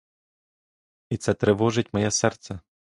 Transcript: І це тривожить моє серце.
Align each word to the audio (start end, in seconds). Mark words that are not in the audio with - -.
І 1.09 1.17
це 1.17 1.33
тривожить 1.33 1.93
моє 1.93 2.11
серце. 2.11 2.59